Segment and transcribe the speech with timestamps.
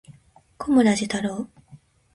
[0.57, 1.47] 小村寿太郎